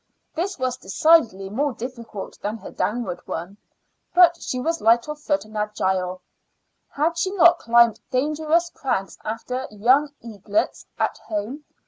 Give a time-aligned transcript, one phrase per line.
[0.33, 3.57] This was decidedly more difficult than her downward one;
[4.15, 6.23] but she was light of foot and agile.
[6.89, 11.65] Had she not climbed dangerous crags after young eaglets at home?